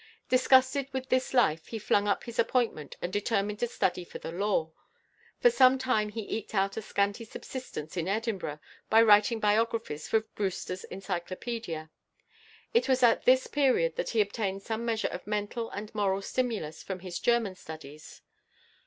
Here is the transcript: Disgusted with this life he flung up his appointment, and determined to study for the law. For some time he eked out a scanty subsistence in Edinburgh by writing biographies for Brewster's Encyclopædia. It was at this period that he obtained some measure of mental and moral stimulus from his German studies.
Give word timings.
Disgusted 0.29 0.87
with 0.93 1.09
this 1.09 1.31
life 1.31 1.67
he 1.67 1.77
flung 1.77 2.07
up 2.07 2.23
his 2.23 2.39
appointment, 2.39 2.97
and 3.03 3.13
determined 3.13 3.59
to 3.59 3.67
study 3.67 4.03
for 4.03 4.17
the 4.17 4.31
law. 4.31 4.71
For 5.41 5.51
some 5.51 5.77
time 5.77 6.09
he 6.09 6.23
eked 6.37 6.55
out 6.55 6.75
a 6.75 6.81
scanty 6.81 7.23
subsistence 7.23 7.95
in 7.95 8.07
Edinburgh 8.07 8.57
by 8.89 9.03
writing 9.03 9.39
biographies 9.39 10.07
for 10.07 10.21
Brewster's 10.21 10.87
Encyclopædia. 10.91 11.91
It 12.73 12.89
was 12.89 13.03
at 13.03 13.25
this 13.25 13.45
period 13.45 13.95
that 13.95 14.09
he 14.09 14.21
obtained 14.21 14.63
some 14.63 14.83
measure 14.85 15.09
of 15.09 15.27
mental 15.27 15.69
and 15.69 15.93
moral 15.93 16.23
stimulus 16.23 16.81
from 16.81 17.01
his 17.01 17.19
German 17.19 17.53
studies. 17.53 18.21